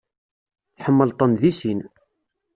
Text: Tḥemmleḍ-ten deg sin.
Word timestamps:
Tḥemmleḍ-ten 0.75 1.31
deg 1.41 1.53
sin. 1.59 1.79